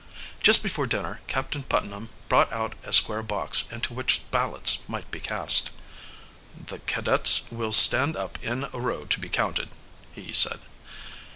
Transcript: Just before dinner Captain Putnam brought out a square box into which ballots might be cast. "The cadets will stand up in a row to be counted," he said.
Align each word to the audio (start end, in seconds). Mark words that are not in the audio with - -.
Just 0.41 0.63
before 0.63 0.87
dinner 0.87 1.21
Captain 1.27 1.61
Putnam 1.61 2.09
brought 2.27 2.51
out 2.51 2.73
a 2.83 2.91
square 2.91 3.21
box 3.21 3.71
into 3.71 3.93
which 3.93 4.23
ballots 4.31 4.79
might 4.89 5.11
be 5.11 5.19
cast. 5.19 5.69
"The 6.57 6.79
cadets 6.79 7.45
will 7.51 7.71
stand 7.71 8.17
up 8.17 8.39
in 8.41 8.63
a 8.73 8.79
row 8.79 9.05
to 9.05 9.19
be 9.19 9.29
counted," 9.29 9.69
he 10.11 10.33
said. 10.33 10.61